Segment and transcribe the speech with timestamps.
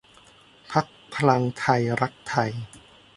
[0.71, 2.51] พรรคพลังไทยรักไทย